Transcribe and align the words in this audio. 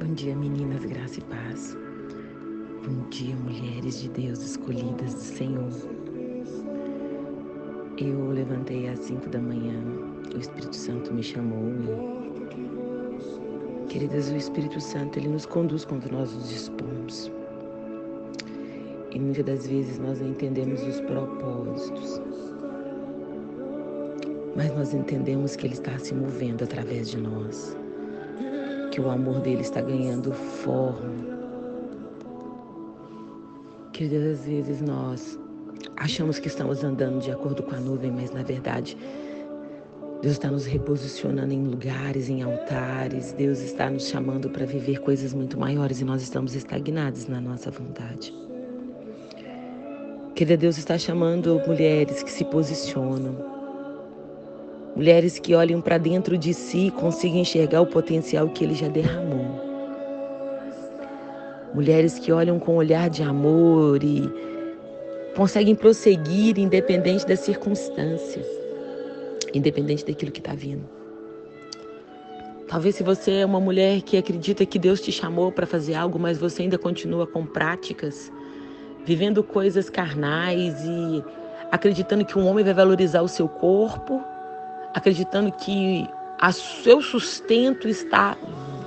Bom 0.00 0.14
dia, 0.14 0.36
meninas, 0.36 0.84
graça 0.84 1.18
e 1.18 1.22
paz. 1.24 1.76
Bom 2.86 3.08
dia, 3.10 3.34
mulheres 3.34 4.00
de 4.00 4.08
Deus 4.10 4.40
escolhidas 4.40 5.12
do 5.12 5.20
Senhor. 5.20 5.72
Eu 7.98 8.30
levantei 8.30 8.88
às 8.88 9.00
cinco 9.00 9.28
da 9.28 9.40
manhã, 9.40 9.74
o 10.32 10.38
Espírito 10.38 10.76
Santo 10.76 11.12
me 11.12 11.20
chamou 11.20 11.64
e, 12.52 13.86
queridas, 13.88 14.30
o 14.30 14.36
Espírito 14.36 14.80
Santo 14.80 15.18
ele 15.18 15.30
nos 15.30 15.44
conduz 15.44 15.84
quando 15.84 16.08
nós 16.12 16.32
nos 16.32 16.48
dispomos. 16.48 17.32
E 19.10 19.18
muitas 19.18 19.44
das 19.46 19.66
vezes 19.66 19.98
nós 19.98 20.20
não 20.20 20.28
entendemos 20.28 20.80
os 20.80 21.00
propósitos, 21.00 22.22
mas 24.54 24.72
nós 24.76 24.94
entendemos 24.94 25.56
que 25.56 25.66
ele 25.66 25.74
está 25.74 25.98
se 25.98 26.14
movendo 26.14 26.62
através 26.62 27.10
de 27.10 27.16
nós 27.18 27.77
que 28.98 29.02
o 29.02 29.10
amor 29.10 29.38
dele 29.38 29.60
está 29.60 29.80
ganhando 29.80 30.32
forma. 30.32 31.38
Queridas, 33.92 34.40
às 34.40 34.46
vezes 34.46 34.82
nós 34.82 35.38
achamos 35.96 36.40
que 36.40 36.48
estamos 36.48 36.82
andando 36.82 37.20
de 37.20 37.30
acordo 37.30 37.62
com 37.62 37.76
a 37.76 37.78
nuvem, 37.78 38.10
mas 38.10 38.32
na 38.32 38.42
verdade 38.42 38.96
Deus 40.20 40.32
está 40.32 40.50
nos 40.50 40.66
reposicionando 40.66 41.54
em 41.54 41.64
lugares, 41.64 42.28
em 42.28 42.42
altares. 42.42 43.30
Deus 43.32 43.60
está 43.60 43.88
nos 43.88 44.08
chamando 44.08 44.50
para 44.50 44.66
viver 44.66 45.00
coisas 45.00 45.32
muito 45.32 45.56
maiores 45.56 46.00
e 46.00 46.04
nós 46.04 46.20
estamos 46.20 46.56
estagnados 46.56 47.28
na 47.28 47.40
nossa 47.40 47.70
vontade. 47.70 48.34
Querida, 50.34 50.56
Deus 50.56 50.76
está 50.76 50.98
chamando 50.98 51.62
mulheres 51.68 52.24
que 52.24 52.32
se 52.32 52.44
posicionam, 52.44 53.57
Mulheres 54.98 55.38
que 55.38 55.54
olham 55.54 55.80
para 55.80 55.96
dentro 55.96 56.36
de 56.36 56.52
si 56.52 56.88
e 56.88 56.90
consigam 56.90 57.38
enxergar 57.38 57.80
o 57.80 57.86
potencial 57.86 58.48
que 58.48 58.64
ele 58.64 58.74
já 58.74 58.88
derramou. 58.88 59.46
Mulheres 61.72 62.18
que 62.18 62.32
olham 62.32 62.58
com 62.58 62.72
um 62.72 62.78
olhar 62.78 63.08
de 63.08 63.22
amor 63.22 64.02
e 64.02 64.28
conseguem 65.36 65.76
prosseguir 65.76 66.58
independente 66.58 67.24
das 67.24 67.38
circunstâncias, 67.38 68.44
independente 69.54 70.04
daquilo 70.04 70.32
que 70.32 70.40
está 70.40 70.52
vindo. 70.52 70.82
Talvez 72.66 72.96
se 72.96 73.04
você 73.04 73.34
é 73.34 73.46
uma 73.46 73.60
mulher 73.60 74.02
que 74.02 74.16
acredita 74.16 74.66
que 74.66 74.80
Deus 74.80 75.00
te 75.00 75.12
chamou 75.12 75.52
para 75.52 75.64
fazer 75.64 75.94
algo, 75.94 76.18
mas 76.18 76.38
você 76.38 76.62
ainda 76.62 76.76
continua 76.76 77.24
com 77.24 77.46
práticas, 77.46 78.32
vivendo 79.04 79.44
coisas 79.44 79.88
carnais 79.88 80.74
e 80.84 81.24
acreditando 81.70 82.24
que 82.24 82.36
um 82.36 82.48
homem 82.48 82.64
vai 82.64 82.74
valorizar 82.74 83.22
o 83.22 83.28
seu 83.28 83.48
corpo, 83.48 84.20
acreditando 84.94 85.52
que 85.52 86.08
o 86.40 86.52
seu 86.52 87.02
sustento 87.02 87.88
está 87.88 88.36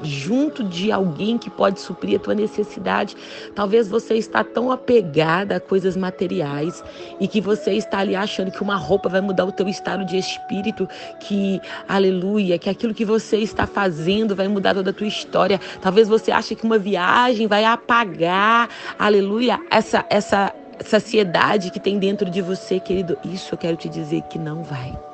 junto 0.04 0.64
de 0.64 0.92
alguém 0.92 1.38
que 1.38 1.50
pode 1.50 1.80
suprir 1.80 2.18
a 2.18 2.20
tua 2.20 2.34
necessidade. 2.34 3.16
Talvez 3.56 3.88
você 3.88 4.16
está 4.16 4.44
tão 4.44 4.72
apegada 4.72 5.58
a 5.58 5.60
coisas 5.60 5.96
materiais 5.96 6.84
e 7.20 7.28
que 7.28 7.40
você 7.40 7.74
está 7.74 8.00
ali 8.00 8.16
achando 8.16 8.52
que 8.52 8.62
uma 8.62 8.76
roupa 8.76 9.10
vai 9.10 9.22
mudar 9.22 9.46
o 9.46 9.52
teu 9.52 9.68
estado 9.68 10.06
de 10.06 10.18
espírito, 10.18 10.88
que 11.20 11.62
aleluia, 11.88 12.58
que 12.58 12.70
aquilo 12.70 12.94
que 12.94 13.06
você 13.06 13.38
está 13.38 13.68
fazendo 13.68 14.36
vai 14.36 14.48
mudar 14.48 14.74
toda 14.74 14.90
a 14.90 14.94
tua 14.94 15.08
história. 15.08 15.60
Talvez 15.82 16.08
você 16.08 16.32
ache 16.32 16.56
que 16.56 16.64
uma 16.66 16.78
viagem 16.78 17.48
vai 17.48 17.64
apagar, 17.64 18.70
aleluia, 18.98 19.60
essa 19.70 20.06
essa 20.10 20.54
saciedade 20.84 21.70
que 21.70 21.80
tem 21.80 22.00
dentro 22.00 22.30
de 22.30 22.42
você, 22.42 22.80
querido. 22.80 23.18
Isso 23.24 23.54
eu 23.54 23.58
quero 23.58 23.78
te 23.78 23.88
dizer 23.88 24.22
que 24.24 24.40
não 24.40 24.64
vai. 24.64 25.11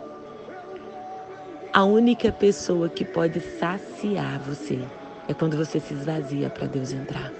A 1.78 1.84
única 1.84 2.32
pessoa 2.32 2.90
que 2.90 3.06
pode 3.06 3.40
saciar 3.40 4.40
você 4.40 4.80
é 5.28 5.34
quando 5.36 5.56
você 5.56 5.80
se 5.80 5.94
esvazia 5.94 6.50
para 6.50 6.66
Deus 6.66 6.92
entrar. 6.92 7.32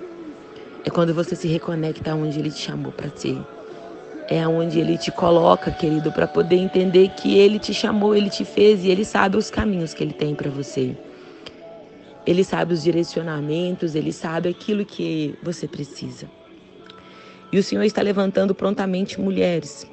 É 0.86 0.92
quando 0.92 1.12
você 1.12 1.36
se 1.36 1.48
reconecta 1.48 2.12
aonde 2.12 2.38
Ele 2.38 2.52
te 2.52 2.60
chamou 2.60 2.92
para 2.92 3.10
ser. 3.10 3.36
É 4.30 4.44
aonde 4.44 4.80
Ele 4.80 4.96
te 4.96 5.10
coloca, 5.10 5.72
querido, 5.72 6.12
para 6.12 6.28
poder 6.28 6.58
entender 6.58 7.10
que 7.18 7.36
Ele 7.36 7.58
te 7.58 7.74
chamou, 7.74 8.16
Ele 8.16 8.30
te 8.30 8.46
fez 8.46 8.86
e 8.86 8.90
Ele 8.90 9.04
sabe 9.04 9.38
os 9.38 9.50
caminhos 9.50 9.96
que 9.96 10.04
Ele 10.04 10.14
tem 10.14 10.36
para 10.36 10.52
você. 10.52 10.96
Ele 12.24 12.44
sabe 12.44 12.76
os 12.76 12.84
direcionamentos, 12.84 13.96
Ele 13.96 14.14
sabe 14.14 14.50
aquilo 14.50 14.86
que 14.86 15.34
você 15.42 15.68
precisa. 15.68 16.30
E 17.52 17.58
o 17.58 17.64
Senhor 17.64 17.82
está 17.82 18.04
levantando 18.04 18.54
prontamente 18.54 19.20
mulheres. 19.20 19.88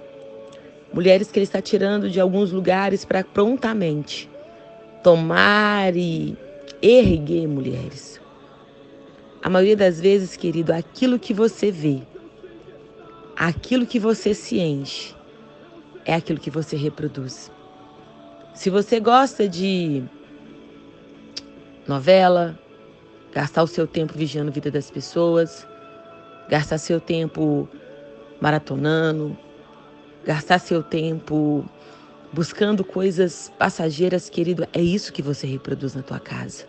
Mulheres 0.93 1.33
que 1.33 1.39
Ele 1.39 1.45
está 1.45 1.63
tirando 1.63 2.11
de 2.11 2.21
alguns 2.21 2.53
lugares 2.53 3.07
para 3.07 3.25
prontamente 3.25 4.34
tomar 5.05 5.95
e 5.95 6.35
erguer 6.81 7.47
mulheres. 7.47 8.19
A 9.43 9.51
maioria 9.51 9.77
das 9.77 10.01
vezes, 10.01 10.35
querido, 10.35 10.73
aquilo 10.73 11.19
que 11.19 11.35
você 11.35 11.71
vê, 11.71 12.01
aquilo 13.37 13.85
que 13.85 13.99
você 13.99 14.33
se 14.33 14.59
enche, 14.59 15.15
é 16.07 16.15
aquilo 16.15 16.41
que 16.41 16.51
você 16.51 16.75
reproduz. 16.75 17.53
Se 18.55 18.71
você 18.71 18.99
gosta 18.99 19.47
de 19.47 20.03
novela, 21.87 22.59
gastar 23.31 23.63
o 23.63 23.67
seu 23.67 23.87
tempo 23.87 24.15
vigiando 24.17 24.51
a 24.51 24.55
vida 24.55 24.71
das 24.71 24.91
pessoas, 24.91 25.67
gastar 26.49 26.79
seu 26.79 26.99
tempo 26.99 27.69
maratonando, 28.41 29.37
gastar 30.25 30.59
seu 30.59 30.83
tempo 30.83 31.63
buscando 32.35 32.85
coisas 32.85 33.51
passageiras, 33.57 34.29
querido, 34.29 34.67
é 34.73 34.83
isso 34.83 35.13
que 35.13 35.23
você 35.23 35.47
reproduz 35.47 35.95
na 35.95 36.03
tua 36.03 36.19
casa. 36.19 36.65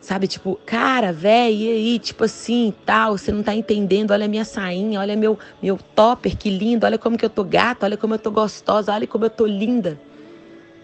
Sabe, 0.00 0.26
tipo, 0.26 0.60
cara, 0.66 1.12
velho, 1.12 1.56
e 1.56 1.68
aí, 1.68 1.98
tipo 1.98 2.24
assim, 2.24 2.74
tal, 2.84 3.16
você 3.16 3.32
não 3.32 3.42
tá 3.42 3.54
entendendo, 3.54 4.10
olha 4.10 4.26
a 4.26 4.28
minha 4.28 4.44
sainha, 4.44 5.00
olha 5.00 5.16
meu 5.16 5.38
meu 5.62 5.78
topper, 5.94 6.36
que 6.36 6.50
lindo, 6.50 6.84
olha 6.84 6.98
como 6.98 7.16
que 7.16 7.24
eu 7.24 7.30
tô 7.30 7.42
gata, 7.42 7.86
olha 7.86 7.96
como 7.96 8.12
eu 8.14 8.18
tô 8.18 8.30
gostosa, 8.30 8.92
olha 8.92 9.06
como 9.06 9.24
eu 9.24 9.30
tô 9.30 9.46
linda. 9.46 9.98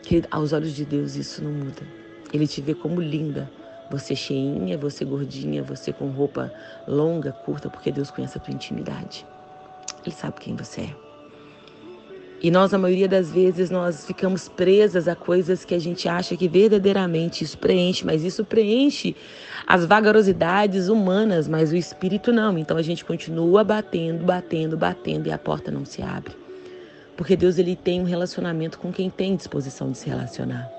Querido, 0.03 0.29
aos 0.31 0.55
olhos 0.55 0.75
de 0.75 0.87
Deus 0.87 1.17
isso 1.17 1.45
não 1.45 1.53
muda. 1.53 1.83
Ele 2.33 2.47
te 2.47 2.63
vê 2.63 2.75
como 2.75 3.01
linda. 3.01 3.51
Você 3.91 4.15
cheinha, 4.17 4.79
você 4.79 5.05
gordinha, 5.05 5.63
você 5.63 5.93
com 5.93 6.09
roupa 6.11 6.51
longa, 6.87 7.33
curta, 7.45 7.69
porque 7.69 7.91
Deus 7.93 8.11
conhece 8.11 8.39
a 8.39 8.41
tua 8.41 8.55
intimidade. 8.55 9.27
Ele 10.07 10.15
sabe 10.15 10.41
quem 10.41 10.57
você 10.57 10.83
é. 10.83 11.10
E 12.43 12.51
nós, 12.51 12.73
a 12.73 12.79
maioria 12.79 13.07
das 13.07 13.31
vezes, 13.31 13.71
nós 13.71 14.07
ficamos 14.07 14.49
presas 14.49 15.07
a 15.07 15.15
coisas 15.15 15.63
que 15.63 15.75
a 15.75 15.79
gente 15.79 16.09
acha 16.09 16.37
que 16.37 16.49
verdadeiramente 16.49 17.45
isso 17.45 17.59
preenche, 17.59 18.05
mas 18.05 18.25
isso 18.25 18.45
preenche 18.45 19.15
as 19.67 19.85
vagarosidades 19.85 20.89
humanas, 20.89 21.47
mas 21.47 21.71
o 21.71 21.77
espírito 21.77 22.33
não. 22.33 22.57
Então 22.57 22.79
a 22.79 22.83
gente 22.83 23.05
continua 23.05 23.63
batendo, 23.63 24.25
batendo, 24.25 24.77
batendo 24.77 25.29
e 25.29 25.33
a 25.33 25.39
porta 25.39 25.71
não 25.71 25.85
se 25.85 26.01
abre. 26.01 26.35
Porque 27.15 27.37
Deus 27.37 27.59
ele 27.59 27.77
tem 27.77 28.01
um 28.01 28.05
relacionamento 28.05 28.79
com 28.79 28.91
quem 28.91 29.11
tem 29.11 29.37
disposição 29.37 29.91
de 29.91 29.99
se 29.99 30.09
relacionar. 30.09 30.71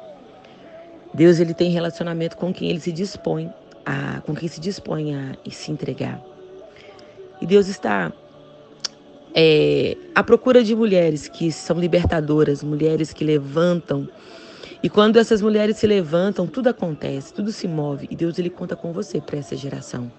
Deus 1.13 1.39
ele 1.39 1.53
tem 1.53 1.69
relacionamento 1.69 2.37
com 2.37 2.51
quem 2.51 2.69
ele 2.69 2.79
se 2.79 2.91
dispõe 2.91 3.51
a, 3.85 4.21
com 4.21 4.33
quem 4.33 4.49
se 4.49 4.59
dispõe 4.59 5.13
a 5.13 5.35
se 5.51 5.71
entregar. 5.71 6.19
E 7.39 7.45
Deus 7.45 7.67
está 7.67 8.11
é, 9.33 9.95
a 10.13 10.23
procura 10.23 10.63
de 10.63 10.75
mulheres 10.75 11.27
que 11.27 11.51
são 11.51 11.79
libertadoras, 11.79 12.63
mulheres 12.63 13.13
que 13.13 13.23
levantam. 13.23 14.07
E 14.83 14.89
quando 14.89 15.17
essas 15.17 15.41
mulheres 15.41 15.77
se 15.77 15.87
levantam, 15.87 16.47
tudo 16.47 16.67
acontece, 16.69 17.33
tudo 17.33 17.51
se 17.51 17.67
move. 17.67 18.07
E 18.09 18.15
Deus 18.15 18.37
ele 18.39 18.49
conta 18.49 18.75
com 18.75 18.91
você 18.91 19.21
para 19.21 19.37
essa 19.37 19.55
geração. 19.55 20.11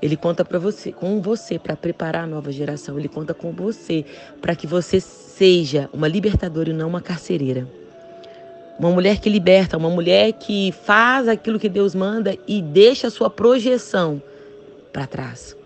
Ele 0.00 0.16
conta 0.16 0.44
para 0.44 0.58
você, 0.58 0.90
com 0.90 1.22
você 1.22 1.58
para 1.58 1.76
preparar 1.76 2.24
a 2.24 2.26
nova 2.26 2.50
geração. 2.50 2.98
Ele 2.98 3.08
conta 3.08 3.32
com 3.32 3.52
você 3.52 4.04
para 4.40 4.56
que 4.56 4.66
você 4.66 5.00
seja 5.00 5.88
uma 5.92 6.08
libertadora 6.08 6.70
e 6.70 6.72
não 6.72 6.88
uma 6.88 7.00
carcereira. 7.00 7.68
Uma 8.78 8.90
mulher 8.90 9.20
que 9.20 9.30
liberta, 9.30 9.76
uma 9.76 9.90
mulher 9.90 10.32
que 10.32 10.72
faz 10.72 11.28
aquilo 11.28 11.58
que 11.58 11.68
Deus 11.68 11.94
manda 11.94 12.36
e 12.48 12.60
deixa 12.60 13.06
a 13.06 13.10
sua 13.10 13.30
projeção 13.30 14.20
para 14.92 15.06
trás. 15.06 15.56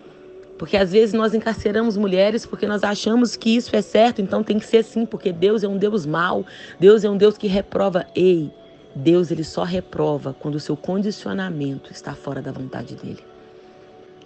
Porque 0.57 0.75
às 0.75 0.91
vezes 0.91 1.13
nós 1.13 1.33
encarceramos 1.33 1.95
mulheres 1.97 2.45
porque 2.45 2.65
nós 2.65 2.83
achamos 2.83 3.35
que 3.35 3.55
isso 3.55 3.75
é 3.75 3.81
certo, 3.81 4.21
então 4.21 4.43
tem 4.43 4.57
que 4.57 4.65
ser 4.65 4.77
assim, 4.77 5.05
porque 5.05 5.31
Deus 5.31 5.63
é 5.63 5.67
um 5.67 5.77
Deus 5.77 6.05
mau, 6.05 6.45
Deus 6.79 7.03
é 7.03 7.09
um 7.09 7.17
Deus 7.17 7.37
que 7.37 7.47
reprova. 7.47 8.07
Ei, 8.15 8.51
Deus 8.95 9.29
ele 9.29 9.43
só 9.43 9.63
reprova 9.63 10.35
quando 10.39 10.55
o 10.55 10.59
seu 10.59 10.75
condicionamento 10.75 11.91
está 11.91 12.13
fora 12.15 12.41
da 12.41 12.51
vontade 12.51 12.95
dele. 12.95 13.23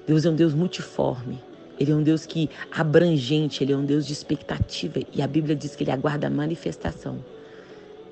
Deus 0.07 0.25
é 0.25 0.29
um 0.29 0.35
Deus 0.35 0.53
multiforme. 0.53 1.39
Ele 1.77 1.91
é 1.91 1.95
um 1.95 2.03
Deus 2.03 2.25
que 2.25 2.49
abrangente, 2.71 3.63
ele 3.63 3.73
é 3.73 3.77
um 3.77 3.83
Deus 3.83 4.05
de 4.05 4.13
expectativa 4.13 4.99
e 5.11 5.21
a 5.21 5.27
Bíblia 5.27 5.55
diz 5.55 5.75
que 5.75 5.83
ele 5.83 5.91
aguarda 5.91 6.27
a 6.27 6.29
manifestação 6.29 7.17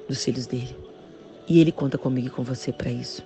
dos 0.08 0.24
filhos 0.24 0.48
dele. 0.48 0.76
E 1.48 1.62
ele 1.62 1.72
conta 1.72 1.98
comigo 1.98 2.28
e 2.28 2.30
com 2.32 2.44
você 2.44 2.74
para 2.74 2.90
isso. 2.90 3.24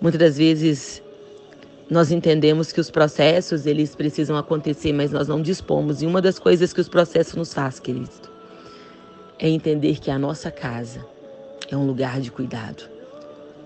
Muitas 0.00 0.20
das 0.20 0.38
vezes 0.38 1.02
nós 1.90 2.10
entendemos 2.10 2.70
que 2.70 2.80
os 2.80 2.90
processos 2.90 3.64
eles 3.64 3.94
precisam 3.94 4.36
acontecer, 4.36 4.92
mas 4.92 5.10
nós 5.10 5.26
não 5.26 5.40
dispomos. 5.40 6.02
E 6.02 6.06
uma 6.06 6.20
das 6.20 6.38
coisas 6.38 6.72
que 6.72 6.80
os 6.80 6.88
processos 6.88 7.34
nos 7.34 7.54
faz, 7.54 7.80
querido, 7.80 8.10
é 9.38 9.48
entender 9.48 9.98
que 9.98 10.10
a 10.10 10.18
nossa 10.18 10.50
casa 10.50 11.04
é 11.70 11.76
um 11.76 11.86
lugar 11.86 12.20
de 12.20 12.30
cuidado. 12.30 12.84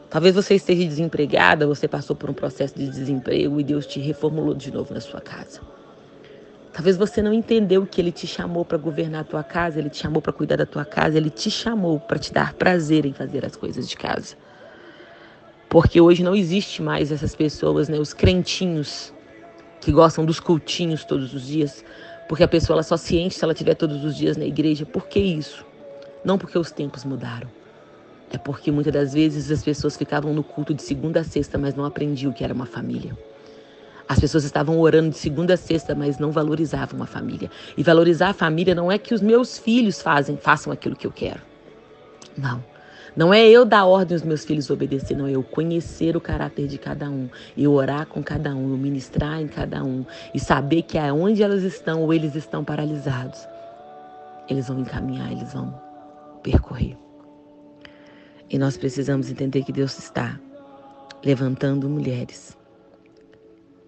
Talvez 0.09 0.35
você 0.35 0.55
esteja 0.55 0.85
desempregada, 0.85 1.67
você 1.67 1.89
passou 1.89 2.15
por 2.15 2.31
um 2.31 2.35
processo 2.35 2.77
de 2.77 2.87
desemprego 2.87 3.59
e 3.59 3.65
Deus 3.65 3.87
te 3.87 3.99
reformulou 3.99 4.55
de 4.55 4.71
novo 4.71 4.93
na 4.95 5.01
sua 5.01 5.21
casa. 5.21 5.61
Talvez 6.73 6.97
você 6.97 7.21
não 7.21 7.33
entendeu 7.33 7.85
que 7.87 8.01
ele 8.01 8.13
te 8.13 8.27
chamou 8.27 8.65
para 8.65 8.79
governar 8.79 9.23
a 9.23 9.25
tua 9.25 9.43
casa, 9.43 9.79
ele 9.79 9.91
te 9.91 9.99
chamou 9.99 10.23
para 10.23 10.33
cuidar 10.33 10.57
da 10.57 10.67
tua 10.67 10.85
casa, 10.85 11.17
ele 11.17 11.29
te 11.29 11.51
chamou 11.51 11.99
para 11.99 12.19
te 12.19 12.33
dar 12.33 12.55
prazer 12.55 13.05
em 13.05 13.13
fazer 13.13 13.45
as 13.45 13.57
coisas 13.57 13.89
de 13.89 13.97
casa. 13.97 14.37
Porque 15.73 16.03
hoje 16.03 16.23
não 16.23 16.35
existe 16.35 16.83
mais 16.83 17.11
essas 17.11 17.35
pessoas, 17.35 17.89
né, 17.89 17.99
os 17.99 18.13
crentinhos 18.13 19.11
que 19.81 19.91
gostam 19.91 20.23
dos 20.23 20.39
cultinhos 20.39 21.03
todos 21.03 21.33
os 21.33 21.47
dias, 21.47 21.83
porque 22.29 22.45
a 22.45 22.49
pessoa 22.49 22.75
ela 22.75 22.83
só 22.83 22.95
se 22.95 23.17
enche 23.17 23.39
se 23.39 23.43
ela 23.43 23.55
estiver 23.55 23.75
todos 23.75 24.05
os 24.05 24.15
dias 24.15 24.37
na 24.37 24.45
igreja. 24.45 24.85
Por 24.85 25.07
que 25.07 25.19
isso? 25.19 25.65
Não 26.23 26.37
porque 26.37 26.59
os 26.59 26.71
tempos 26.71 27.07
mudaram. 27.07 27.49
É 28.31 28.37
porque 28.37 28.71
muitas 28.71 28.93
das 28.93 29.15
vezes 29.15 29.51
as 29.51 29.65
pessoas 29.65 29.97
ficavam 29.97 30.35
no 30.35 30.45
culto 30.45 30.75
de 30.75 30.83
segunda 30.83 31.21
a 31.21 31.25
sexta, 31.25 31.57
mas 31.57 31.75
não 31.75 31.87
aprendiam 31.87 32.33
o 32.33 32.35
que 32.35 32.45
era 32.45 32.53
uma 32.53 32.67
família. 32.67 33.17
As 34.07 34.21
pessoas 34.21 34.45
estavam 34.45 34.79
orando 34.79 35.09
de 35.09 35.17
segunda 35.17 35.55
a 35.55 35.57
sexta, 35.57 35.95
mas 35.95 36.19
não 36.19 36.31
valorizavam 36.31 37.03
a 37.03 37.07
família. 37.07 37.51
E 37.79 37.83
valorizar 37.83 38.29
a 38.29 38.35
família 38.35 38.75
não 38.75 38.93
é 38.93 38.99
que 38.99 39.15
os 39.15 39.23
meus 39.23 39.57
filhos 39.57 40.03
fazem, 40.03 40.37
façam 40.37 40.71
aquilo 40.71 40.95
que 40.95 41.07
eu 41.07 41.13
quero. 41.13 41.41
Não. 42.37 42.72
Não 43.15 43.33
é 43.33 43.47
eu 43.47 43.65
dar 43.65 43.85
ordem 43.85 44.15
aos 44.15 44.23
meus 44.23 44.45
filhos 44.45 44.71
obedecer, 44.71 45.17
não 45.17 45.27
é 45.27 45.33
eu 45.33 45.43
conhecer 45.43 46.17
o 46.17 46.21
caráter 46.21 46.67
de 46.67 46.79
cada 46.79 47.11
um, 47.11 47.29
eu 47.57 47.73
orar 47.73 48.07
com 48.07 48.23
cada 48.23 48.55
um, 48.55 48.71
eu 48.71 48.77
ministrar 48.77 49.41
em 49.41 49.49
cada 49.49 49.85
um 49.85 50.05
e 50.35 50.41
saber 50.41 50.83
que 50.83 50.97
aonde 50.97 51.43
elas 51.43 51.63
estão 51.63 52.03
ou 52.03 52.13
eles 52.13 52.35
estão 52.35 52.65
paralisados, 52.65 53.47
eles 54.49 54.69
vão 54.69 54.81
encaminhar, 54.81 55.31
eles 55.31 55.53
vão 55.53 55.79
percorrer. 56.43 56.97
E 58.49 58.59
nós 58.59 58.77
precisamos 58.77 59.31
entender 59.31 59.63
que 59.63 59.73
Deus 59.73 59.99
está 59.99 60.39
levantando 61.23 61.89
mulheres 61.89 62.57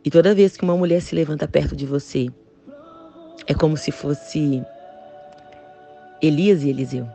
e 0.04 0.10
toda 0.10 0.34
vez 0.34 0.54
que 0.54 0.62
uma 0.62 0.76
mulher 0.76 1.00
se 1.00 1.14
levanta 1.14 1.48
perto 1.48 1.74
de 1.74 1.86
você, 1.86 2.28
é 3.46 3.54
como 3.54 3.74
se 3.74 3.90
fosse 3.90 4.62
Elias 6.20 6.62
e 6.62 6.68
Eliseu. 6.68 7.08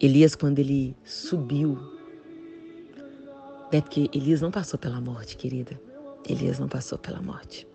Elias, 0.00 0.34
quando 0.34 0.58
ele 0.58 0.96
subiu, 1.04 1.78
né? 3.72 3.80
Porque 3.80 4.08
Elias 4.12 4.40
não 4.40 4.50
passou 4.50 4.78
pela 4.78 5.00
morte, 5.00 5.36
querida. 5.36 5.78
Elias 6.28 6.58
não 6.58 6.68
passou 6.68 6.98
pela 6.98 7.20
morte. 7.20 7.66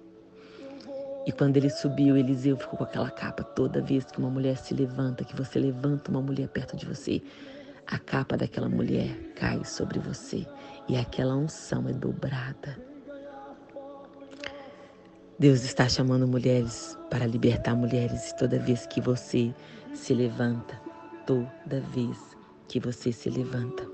E 1.26 1.32
quando 1.32 1.56
ele 1.58 1.70
subiu, 1.70 2.18
Eliseu 2.18 2.58
ficou 2.58 2.78
com 2.78 2.84
aquela 2.84 3.10
capa. 3.10 3.44
Toda 3.44 3.82
vez 3.82 4.06
que 4.06 4.20
uma 4.20 4.30
mulher 4.30 4.58
se 4.58 4.74
levanta, 4.74 5.24
que 5.24 5.36
você 5.36 5.60
levanta 5.60 6.12
uma 6.12 6.22
mulher 6.22 6.50
perto 6.50 6.76
de 6.76 6.86
você, 6.86 7.22
a 7.88 7.98
capa 7.98 8.36
daquela 8.36 8.68
mulher 8.68 9.16
cai 9.36 9.64
sobre 9.64 10.00
você. 10.00 10.46
E 10.88 10.98
aquela 10.98 11.36
unção 11.36 11.88
é 11.88 11.94
dobrada. 11.94 12.78
Deus 15.40 15.64
está 15.64 15.88
chamando 15.88 16.28
mulheres 16.28 16.98
para 17.10 17.26
libertar 17.26 17.76
mulheres 17.76 18.32
e 18.32 18.38
toda 18.38 18.60
vez 18.60 18.86
que 18.86 19.02
você 19.02 19.54
se 19.94 20.14
levanta, 20.14 20.80
toda 21.26 21.80
vez 21.94 22.18
que 22.68 22.80
você 22.80 23.12
se 23.12 23.30
levanta, 23.30 23.88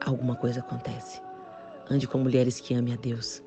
alguma 0.00 0.36
coisa 0.36 0.60
acontece. 0.60 1.20
Ande 1.90 2.06
com 2.06 2.18
mulheres 2.18 2.60
que 2.60 2.74
amem 2.74 2.94
a 2.94 2.96
Deus. 2.96 3.42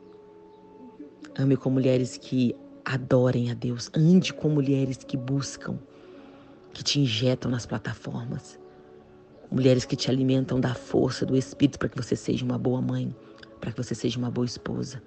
Ame 1.37 1.55
com 1.55 1.69
mulheres 1.69 2.17
que 2.17 2.55
adorem 2.85 3.51
a 3.51 3.53
Deus. 3.53 3.89
Ande 3.95 4.33
com 4.33 4.49
mulheres 4.49 4.97
que 4.97 5.17
buscam, 5.17 5.79
que 6.73 6.83
te 6.83 6.99
injetam 6.99 7.49
nas 7.49 7.65
plataformas. 7.65 8.59
Mulheres 9.51 9.85
que 9.85 9.95
te 9.95 10.09
alimentam 10.09 10.59
da 10.59 10.73
força 10.73 11.25
do 11.25 11.37
Espírito 11.37 11.79
para 11.79 11.89
que 11.89 11.97
você 11.97 12.15
seja 12.15 12.43
uma 12.43 12.57
boa 12.57 12.81
mãe, 12.81 13.15
para 13.59 13.71
que 13.71 13.77
você 13.77 13.95
seja 13.95 14.17
uma 14.17 14.31
boa 14.31 14.45
esposa, 14.45 15.01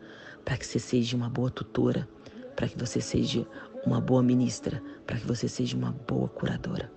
para 0.45 0.57
que 0.57 0.67
você 0.67 0.79
seja 0.79 1.17
uma 1.17 1.29
boa 1.29 1.51
tutora, 1.51 2.09
para 2.55 2.69
que 2.69 2.79
você 2.79 3.01
seja 3.01 3.47
uma 3.85 4.01
boa 4.01 4.23
ministra, 4.23 4.83
para 5.07 5.19
que 5.19 5.27
você 5.27 5.49
seja 5.49 5.77
uma 5.77 5.93
boa 5.93 6.29
curadora. 6.29 6.96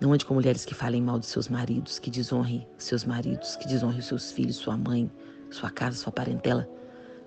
Não 0.00 0.14
ande 0.14 0.24
com 0.24 0.32
mulheres 0.32 0.64
que 0.64 0.74
falem 0.74 1.02
mal 1.02 1.18
dos 1.18 1.28
seus 1.28 1.46
maridos, 1.46 1.98
que 1.98 2.10
desonrem 2.10 2.66
seus 2.78 3.04
maridos, 3.04 3.56
que 3.56 3.68
desonrem 3.68 4.00
seus 4.00 4.32
filhos, 4.32 4.56
sua 4.56 4.74
mãe, 4.74 5.10
sua 5.50 5.70
casa, 5.70 5.98
sua 5.98 6.10
parentela. 6.10 6.66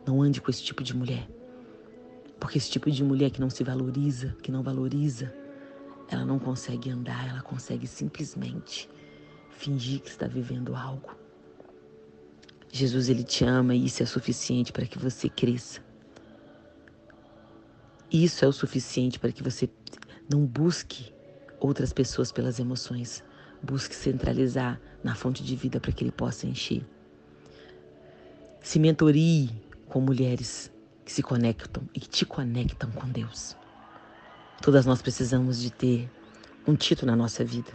Não 0.08 0.24
ande 0.24 0.42
com 0.42 0.50
esse 0.50 0.64
tipo 0.64 0.84
de 0.84 0.96
mulher. 0.96 1.30
Porque 2.40 2.58
esse 2.58 2.72
tipo 2.72 2.90
de 2.90 3.04
mulher 3.04 3.30
que 3.30 3.40
não 3.40 3.50
se 3.50 3.64
valoriza, 3.64 4.36
que 4.42 4.52
não 4.52 4.64
valoriza, 4.64 5.32
ela 6.10 6.26
não 6.26 6.40
consegue 6.40 6.90
andar, 6.90 7.30
ela 7.30 7.42
consegue 7.42 7.86
simplesmente 7.86 8.90
fingir 9.52 10.02
que 10.02 10.10
está 10.10 10.26
vivendo 10.26 10.76
algo. 10.76 11.16
Jesus 12.72 13.08
ele 13.08 13.24
te 13.24 13.46
ama 13.46 13.76
e 13.76 13.86
isso 13.86 14.02
é 14.02 14.06
suficiente 14.08 14.74
para 14.74 14.88
que 14.88 14.98
você 14.98 15.30
cresça. 15.30 15.80
Isso 18.12 18.44
é 18.44 18.48
o 18.48 18.52
suficiente 18.52 19.20
para 19.20 19.32
que 19.32 19.44
você 19.44 19.70
não 20.28 20.44
busque 20.44 21.13
outras 21.64 21.94
pessoas 21.94 22.32
pelas 22.32 22.60
emoções. 22.60 23.24
Busque 23.62 23.96
centralizar 23.96 24.80
na 25.02 25.16
fonte 25.16 25.42
de 25.42 25.56
vida 25.56 25.80
para 25.80 25.94
que 25.94 26.04
ele 26.04 26.12
possa 26.12 26.46
encher. 26.46 26.86
Se 28.62 28.78
mentorie 28.78 29.50
com 29.88 30.02
mulheres 30.02 30.70
que 31.06 31.12
se 31.12 31.24
conectam 31.24 31.88
e 31.94 32.00
que 32.00 32.10
te 32.10 32.26
conectam 32.26 32.92
com 32.92 33.08
Deus. 33.08 33.56
Todas 34.62 34.86
nós 34.86 35.02
precisamos 35.02 35.62
de 35.62 35.72
ter 35.72 36.10
um 36.68 36.76
título 36.76 37.12
na 37.12 37.16
nossa 37.16 37.44
vida. 37.44 37.72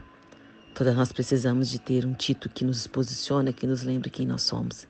Todas 0.74 0.94
nós 0.94 1.10
precisamos 1.10 1.68
de 1.68 1.78
ter 1.78 2.04
um 2.04 2.12
título 2.12 2.52
que 2.54 2.64
nos 2.64 2.86
posiciona, 2.86 3.52
que 3.52 3.66
nos 3.66 3.82
lembre 3.82 4.10
quem 4.10 4.26
nós 4.26 4.42
somos. 4.42 4.86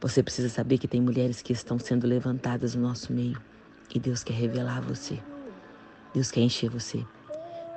Você 0.00 0.22
precisa 0.22 0.48
saber 0.48 0.78
que 0.78 0.88
tem 0.88 1.00
mulheres 1.00 1.40
que 1.40 1.52
estão 1.52 1.78
sendo 1.78 2.06
levantadas 2.06 2.74
no 2.74 2.82
nosso 2.82 3.12
meio 3.12 3.40
e 3.94 3.98
Deus 3.98 4.24
quer 4.24 4.34
revelar 4.34 4.80
você. 4.82 5.20
Deus 6.12 6.30
quer 6.30 6.40
encher 6.40 6.68
você. 6.68 7.04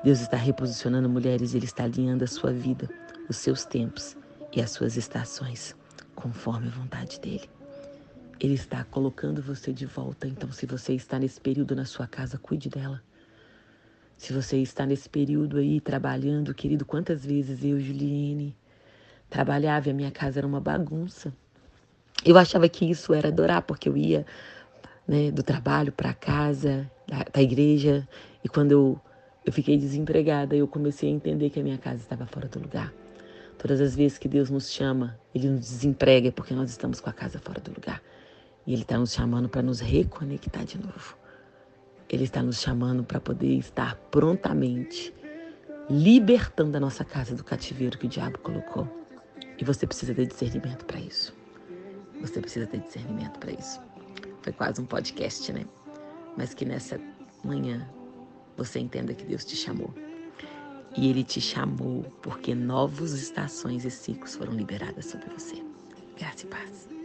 Deus 0.03 0.21
está 0.21 0.37
reposicionando 0.37 1.09
mulheres 1.09 1.53
Ele 1.53 1.65
está 1.65 1.83
alinhando 1.83 2.23
a 2.23 2.27
sua 2.27 2.51
vida, 2.51 2.89
os 3.29 3.37
seus 3.37 3.65
tempos 3.65 4.15
e 4.53 4.61
as 4.61 4.71
suas 4.71 4.95
estações, 4.95 5.75
conforme 6.15 6.67
a 6.67 6.71
vontade 6.71 7.19
dEle. 7.19 7.49
Ele 8.39 8.53
está 8.53 8.83
colocando 8.83 9.41
você 9.41 9.73
de 9.73 9.85
volta. 9.85 10.27
Então, 10.27 10.51
se 10.51 10.65
você 10.65 10.93
está 10.93 11.17
nesse 11.17 11.41
período 11.41 11.75
na 11.75 11.85
sua 11.85 12.07
casa, 12.07 12.37
cuide 12.37 12.69
dela. 12.69 13.01
Se 14.15 14.31
você 14.31 14.57
está 14.57 14.85
nesse 14.85 15.09
período 15.09 15.57
aí 15.57 15.79
trabalhando, 15.81 16.53
querido, 16.53 16.85
quantas 16.85 17.25
vezes 17.25 17.63
eu, 17.63 17.79
Juliene, 17.79 18.55
trabalhava 19.29 19.87
e 19.87 19.91
a 19.91 19.93
minha 19.93 20.11
casa 20.11 20.39
era 20.39 20.47
uma 20.47 20.59
bagunça. 20.59 21.33
Eu 22.23 22.37
achava 22.37 22.67
que 22.69 22.85
isso 22.85 23.13
era 23.13 23.27
adorar, 23.27 23.61
porque 23.61 23.89
eu 23.89 23.97
ia 23.97 24.25
né, 25.07 25.31
do 25.31 25.43
trabalho 25.43 25.91
para 25.91 26.13
casa, 26.13 26.89
da, 27.07 27.25
da, 27.31 27.41
igreja, 27.41 28.07
e 28.43 28.49
quando 28.49 28.71
eu, 28.71 29.01
eu 29.47 29.53
fiquei 29.53 29.77
desempregada, 29.77 30.57
eu 30.57 30.67
comecei 30.67 31.09
a 31.09 31.13
entender 31.13 31.49
que 31.49 31.57
a 31.57 31.63
minha 31.63 31.77
casa 31.77 32.01
estava 32.01 32.25
fora 32.25 32.49
do 32.49 32.59
lugar. 32.59 32.93
Todas 33.57 33.79
as 33.79 33.95
vezes 33.95 34.17
que 34.17 34.27
Deus 34.27 34.49
nos 34.49 34.69
chama, 34.69 35.17
Ele 35.33 35.49
nos 35.49 35.61
desemprega 35.61 36.33
porque 36.33 36.53
nós 36.53 36.69
estamos 36.69 36.99
com 36.99 37.09
a 37.09 37.13
casa 37.13 37.39
fora 37.39 37.61
do 37.61 37.71
lugar. 37.73 38.03
E 38.65 38.73
Ele 38.73 38.81
está 38.81 38.97
nos 38.97 39.13
chamando 39.13 39.47
para 39.47 39.61
nos 39.61 39.79
reconectar 39.79 40.65
de 40.65 40.77
novo. 40.77 41.17
Ele 42.09 42.25
está 42.25 42.43
nos 42.43 42.59
chamando 42.59 43.05
para 43.05 43.21
poder 43.21 43.57
estar 43.57 43.95
prontamente 44.11 45.13
libertando 45.89 46.75
a 46.75 46.79
nossa 46.81 47.05
casa 47.05 47.33
do 47.33 47.41
cativeiro 47.41 47.97
que 47.97 48.05
o 48.05 48.09
diabo 48.09 48.39
colocou. 48.39 48.85
E 49.57 49.63
você 49.63 49.87
precisa 49.87 50.13
ter 50.13 50.27
discernimento 50.27 50.83
para 50.83 50.99
isso. 50.99 51.33
Você 52.19 52.41
precisa 52.41 52.67
ter 52.67 52.81
discernimento 52.81 53.39
para 53.39 53.53
isso. 53.53 53.79
Foi 54.41 54.51
quase 54.51 54.81
um 54.81 54.85
podcast, 54.85 55.53
né? 55.53 55.65
Mas 56.35 56.53
que 56.53 56.65
nessa 56.65 56.99
manhã 57.45 57.87
você 58.57 58.79
entenda 58.79 59.13
que 59.13 59.23
Deus 59.23 59.45
te 59.45 59.55
chamou. 59.55 59.93
E 60.97 61.09
Ele 61.09 61.23
te 61.23 61.39
chamou 61.39 62.03
porque 62.21 62.55
novas 62.55 63.13
estações 63.13 63.85
e 63.85 63.91
ciclos 63.91 64.35
foram 64.35 64.53
liberadas 64.53 65.05
sobre 65.05 65.29
você. 65.29 65.55
Graça 66.17 66.45
e 66.45 66.49
paz. 66.49 66.96